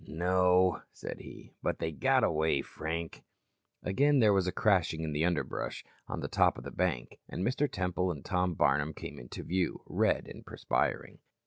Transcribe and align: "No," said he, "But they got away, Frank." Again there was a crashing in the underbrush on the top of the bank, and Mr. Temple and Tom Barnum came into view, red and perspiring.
"No," 0.07 0.81
said 0.91 1.19
he, 1.19 1.53
"But 1.61 1.77
they 1.77 1.91
got 1.91 2.23
away, 2.23 2.63
Frank." 2.63 3.23
Again 3.83 4.17
there 4.17 4.33
was 4.33 4.47
a 4.47 4.51
crashing 4.51 5.03
in 5.03 5.11
the 5.13 5.23
underbrush 5.23 5.85
on 6.07 6.21
the 6.21 6.27
top 6.27 6.57
of 6.57 6.63
the 6.63 6.71
bank, 6.71 7.19
and 7.29 7.45
Mr. 7.45 7.71
Temple 7.71 8.09
and 8.09 8.25
Tom 8.25 8.55
Barnum 8.55 8.95
came 8.95 9.19
into 9.19 9.43
view, 9.43 9.83
red 9.85 10.27
and 10.27 10.43
perspiring. 10.43 11.19